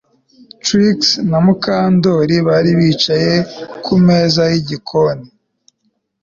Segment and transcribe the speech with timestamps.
[0.63, 0.99] Trix
[1.29, 3.33] na Mukandoli bari bicaye
[3.83, 5.27] kumeza yigikoni